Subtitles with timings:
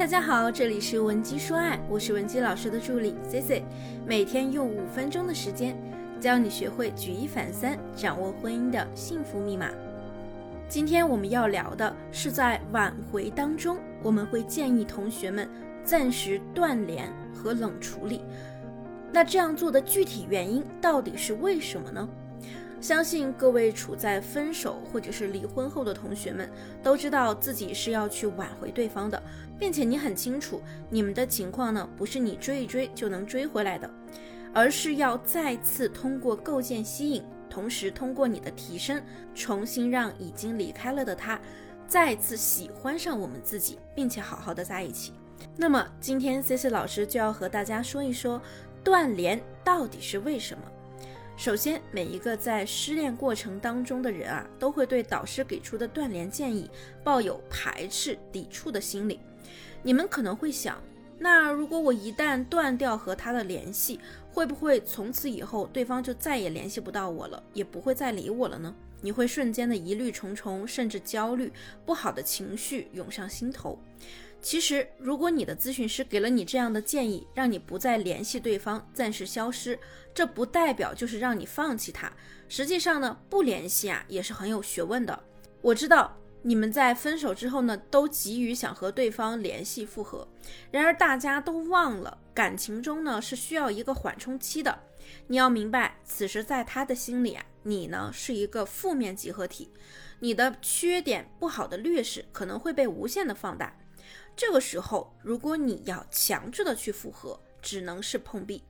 [0.00, 3.62] 大家好，这里是文姬说爱，我是文姬老师的助理 C C，
[4.06, 5.76] 每天用五分钟的时间
[6.18, 9.68] 教你学会举一反三，掌握婚姻的幸福密码。
[10.70, 15.46] 今天我们要聊的是在挽回当中，我们会建议同学们
[15.84, 18.22] 暂时断联和冷处理。
[19.12, 22.08] 那这样做的具体原因到底是为什么呢？
[22.80, 26.50] 相信各位处在分手或者是离婚后的同学们
[26.82, 29.22] 都知道自己是要去挽回对方的，
[29.58, 33.88] 并且你很清楚你们的情况呢，不是你追一追就能追回来的，
[34.54, 39.02] 而是要再次通过构建吸引，同时通过你的提升，
[39.34, 41.38] 重新让已经离开了的他
[41.86, 45.12] 再次喜欢上我们自己，并且好好的在一起。
[45.54, 48.40] 那么今天 C C 老师就要和大家说一说
[48.82, 50.64] 断联到底是为什么。
[51.40, 56.70] 首先，每一个在失恋过程当中的人啊，都会对导师给出的断联建议
[57.02, 59.18] 抱有排斥、抵触的心理。
[59.82, 60.78] 你们可能会想，
[61.18, 63.98] 那如果我一旦断掉和他的联系，
[64.30, 68.74] 会不会从此以后对方就再也联系不到我了，也不会再理我了呢？
[69.00, 71.50] 你会瞬间的疑虑重重，甚至焦虑，
[71.86, 73.78] 不好的情绪涌上心头。
[74.42, 79.78] 其实，如果你的咨询师给了你这样的建议，让你不再联系对方，暂时消失，
[80.14, 82.10] 这不代表就是让你放弃他。
[82.48, 85.22] 实际上呢，不联系啊也是很有学问的。
[85.60, 90.26] 我知道你们在分手之后呢，都急于想和对方联系复合，
[90.70, 94.76] 然而大家都忘了，感情中呢是需要一个缓冲期的。
[95.26, 99.70] 你要明白，此时在他的心里啊，你呢是一个负面集合体，
[100.20, 103.76] 你的缺点、不好的劣势可能会被无限的放大。
[104.36, 108.62] 这个时候，如果你要强制的去复合，只能是碰壁。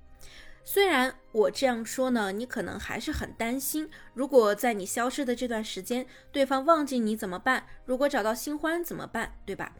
[0.64, 7.66] 虽然我这样说呢，你可能还是很担心，如果在你消失的这段时间，对方忘记你怎么办？
[7.86, 9.34] 如果找到新欢怎么办？
[9.46, 9.74] 对吧？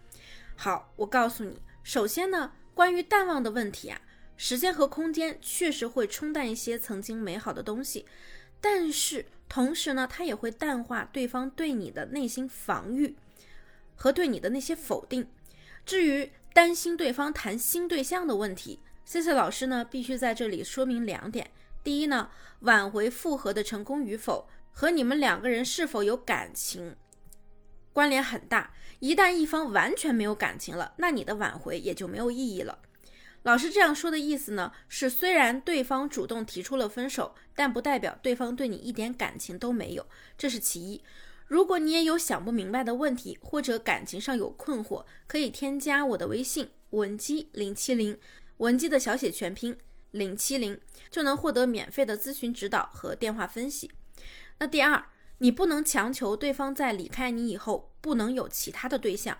[0.56, 4.00] 好，我告诉你，首先呢，关于淡忘的问题啊，
[4.36, 8.06] 时间和空间确实会冲淡一些曾经美好的东西，
[8.60, 13.16] 但是同时呢，它也会淡化对方对你的内心防御
[13.94, 15.28] 和对你的那些否定。
[15.84, 21.50] 至于担心对方谈新对象的问题，C C 老师呢必须在这里说明两点：
[21.82, 22.30] 第一呢，
[22.60, 26.96] 挽回复合的成功与否和你们两个人是否有感情
[27.92, 28.72] 关联很大。
[29.00, 32.78] 一旦一方完全没有感情了，那你的挽回也就没有意义了。
[33.44, 41.02] 老师这样说的意思呢，是虽然对方主动提出了分手，但不代表对方对你一点感情都没有，这是其一。
[41.50, 48.16] 如果你也有想不明白的问题，或者感情上有困惑，可以添加我的微信文姬零七零，
[48.58, 49.76] 文姬的小写全拼
[50.12, 53.90] 零七零，就能获得免费的咨询指导和电话分析。
[54.60, 55.04] 那第二，
[55.38, 59.36] 你不能强求对方在离开你以后不能有其他的对象。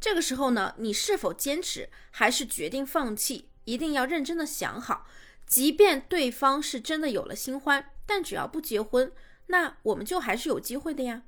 [0.00, 5.06] 这个时候呢，你是否坚持，还是决定放弃，一定要认真的想好。
[5.46, 9.12] 即便对方是真的有了新欢，但只要不结婚，
[9.46, 11.22] 那我们就还是有机会的呀。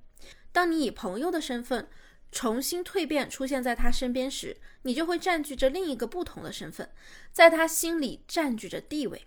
[0.54, 1.88] 当你以朋友的身份
[2.30, 6.88] 重新蜕变出现在他身边时，你就会占据着另一个不同的身份，
[7.32, 9.26] 在他心里占据着地位。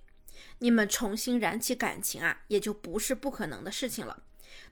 [0.59, 4.23] 你们重新燃起感情啊，也就不是不可能的事情了。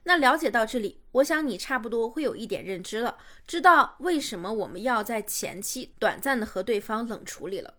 [0.04, 7.74] 那了解到这里，我想你差不多会有一点认知了，知道为什么我们要在前期短暂的和对方冷处理了。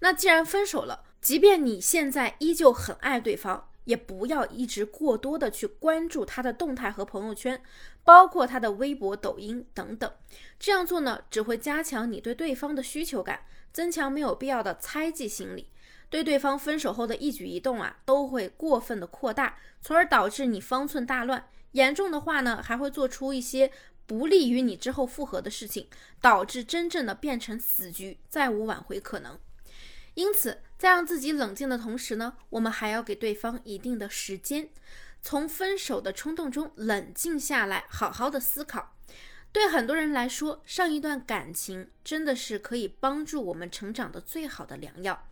[0.00, 3.70] 那既然分手了，即便你现在依旧很爱对方。
[3.88, 7.58] 也不要一直过多的去关注他的动态和朋友圈，
[8.04, 10.12] 包括他的微博、抖音等等。
[10.58, 15.70] 这样做呢，只会加强你对对方的需求感，增强没有必要的猜忌心理，
[16.10, 21.48] 对对方分手后的一举一动啊，都会过分的扩大，从而导致你方寸大乱。
[21.72, 23.72] 严重的话呢，还会做出一些
[24.04, 25.88] 不利于你之后复合的事情，
[26.20, 29.38] 导致真正的变成死局，再无挽回可能。
[30.18, 34.68] 因此，在让自己冷静的同时呢，我们还要给对方一定的时间，
[35.22, 38.96] 从分手的冲动中冷静下来，好好的思考。
[39.52, 45.28] 对很多人来说，上一段感情真的是可以帮助我们成长的最好的良药。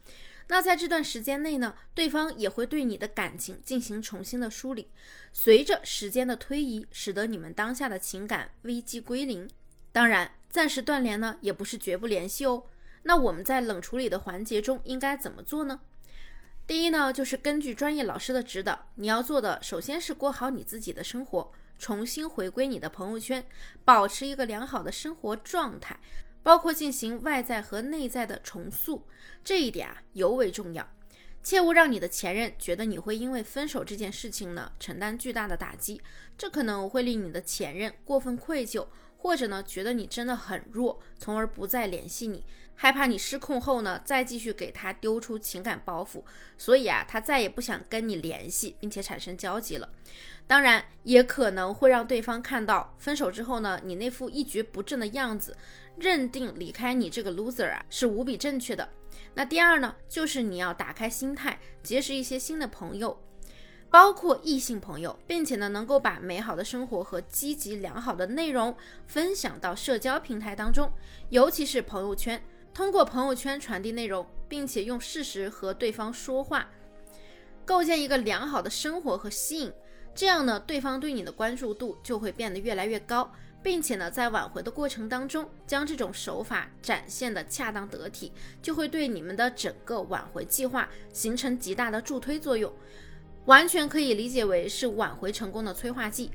[0.46, 4.92] 那在这段时间内呢，对方也会对你的感情进行重新的梳理。
[5.32, 9.50] 随着时间的推移，使得你们当下的情感危机归零。
[9.90, 12.62] 当然，暂时断联呢，也不是绝不联系哦。
[13.08, 15.80] 那我们在冷处理的环节中应该怎么做呢？
[16.66, 23.46] 第一呢，就是根据专业老师的指导，你要做的首先是过好你自己的生活，重新回归你的朋友圈，
[23.84, 26.00] 保持一个良好的生活状态，
[26.42, 29.06] 包括进行外在和内在的重塑，
[29.44, 30.88] 这一点啊尤为重要。
[31.44, 36.02] 切勿让你的前任觉得你会因为分手这件事情呢承担巨大的打击，
[36.36, 38.84] 这可能会令你的前任过分愧疚。
[39.26, 42.44] 或者呢觉得你真的很弱，从而不再联系你，
[42.76, 46.22] 害怕你失控后呢再继续给他丢出情感包袱，
[46.56, 49.90] 所以啊他再也不想跟你联系，并且产生交集了。
[50.46, 55.56] 当然，也可能会让对方看到分手之后呢，你那副一蹶不振的样子，
[55.98, 58.88] 认定离开你这个 loser 啊是无比正确的。
[59.34, 63.20] 那第二呢，就是你要打开心态，结识一些新的朋友，
[63.90, 70.90] 包括异性朋友，并且呢，能够把美好的生活和积极良好的内容分享到社交平台当中，
[71.30, 72.42] 尤其是朋友圈，
[72.74, 76.68] 通过朋友圈传递内容，并且用事实和对方说话，
[77.64, 79.72] 构建一个良好的生活和吸引。
[80.14, 83.30] 这样呢，对方对你的关注度就会变得越来越高，
[83.62, 92.72] 并且呢，在挽回的过程当中，将这种手法展现的恰当得体，就会对你们的整个挽回计划形成极大的助推作用，
[93.46, 96.30] 完全可以理解为是挽回成功的催化剂。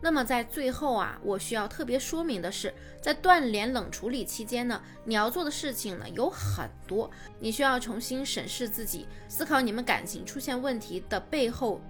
[0.00, 7.10] 那么在最后啊，我需要特别说明的是，在断联冷处理期间呢，你要做的事情呢有很多，
[7.40, 11.80] 你需要重新审视自己，思考你们感情出现问题的背后。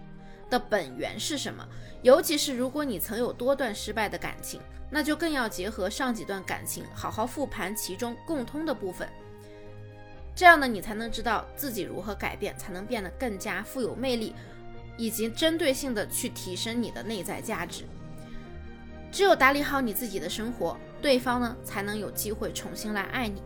[0.49, 1.67] 的本源是什么？
[2.03, 9.09] 尤其是如果你曾有多段失败的感情，那就更要结合上几段感情，好好复盘其中共通的部分。
[10.37, 14.37] 这样呢，你才能知道自己如何改变，才能变得更加富有魅力，
[14.97, 17.85] 以及针对性的去提升你的内在价值。
[19.13, 23.43] 只有打理好你自己的生活，对方呢才能有机会重新来爱你。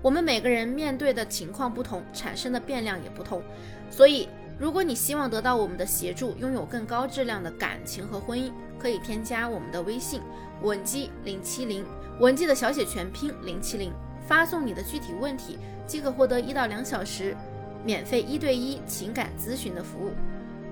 [0.00, 3.42] 我们每个人面对的情况不同，产生的变量也不同，
[3.90, 4.28] 所以。
[4.56, 10.20] 如果你希望得到我们的协助，拥有更高质量的感情和婚姻，可以添加我们的微信
[10.62, 11.84] 文姬零七零，
[12.20, 13.92] 文姬的小写全拼零七零，
[14.28, 15.58] 发送你的具体问题，
[15.88, 17.36] 即可获得一到两小时
[17.84, 20.12] 免费一对一情感咨询的服务。